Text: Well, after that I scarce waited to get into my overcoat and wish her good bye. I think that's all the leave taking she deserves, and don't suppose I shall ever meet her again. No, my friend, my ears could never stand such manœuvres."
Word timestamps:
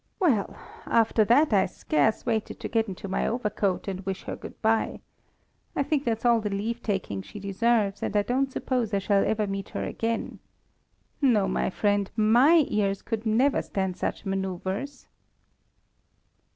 Well, 0.19 0.57
after 0.87 1.23
that 1.25 1.53
I 1.53 1.67
scarce 1.67 2.25
waited 2.25 2.59
to 2.59 2.67
get 2.67 2.87
into 2.87 3.07
my 3.07 3.27
overcoat 3.27 3.87
and 3.87 4.03
wish 4.03 4.23
her 4.23 4.35
good 4.35 4.59
bye. 4.63 4.99
I 5.75 5.83
think 5.83 6.05
that's 6.05 6.25
all 6.25 6.41
the 6.41 6.49
leave 6.49 6.81
taking 6.81 7.21
she 7.21 7.39
deserves, 7.39 8.01
and 8.01 8.11
don't 8.25 8.51
suppose 8.51 8.95
I 8.95 8.97
shall 8.97 9.23
ever 9.23 9.45
meet 9.45 9.69
her 9.77 9.83
again. 9.83 10.39
No, 11.21 11.47
my 11.47 11.69
friend, 11.69 12.09
my 12.15 12.65
ears 12.67 13.03
could 13.03 13.27
never 13.27 13.61
stand 13.61 13.95
such 13.95 14.25
manœuvres." 14.25 15.05